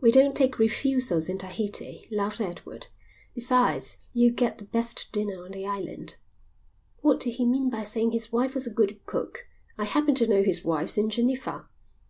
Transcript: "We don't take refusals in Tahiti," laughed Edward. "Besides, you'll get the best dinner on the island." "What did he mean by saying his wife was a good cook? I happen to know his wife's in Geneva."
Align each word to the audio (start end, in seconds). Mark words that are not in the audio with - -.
"We 0.00 0.10
don't 0.10 0.34
take 0.34 0.58
refusals 0.58 1.28
in 1.28 1.36
Tahiti," 1.36 2.06
laughed 2.10 2.40
Edward. 2.40 2.86
"Besides, 3.34 3.98
you'll 4.14 4.32
get 4.34 4.56
the 4.56 4.64
best 4.64 5.10
dinner 5.12 5.44
on 5.44 5.50
the 5.50 5.66
island." 5.66 6.16
"What 7.02 7.20
did 7.20 7.32
he 7.34 7.44
mean 7.44 7.68
by 7.68 7.82
saying 7.82 8.12
his 8.12 8.32
wife 8.32 8.54
was 8.54 8.66
a 8.66 8.72
good 8.72 9.04
cook? 9.04 9.46
I 9.76 9.84
happen 9.84 10.14
to 10.14 10.26
know 10.26 10.42
his 10.42 10.64
wife's 10.64 10.96
in 10.96 11.10
Geneva." 11.10 11.68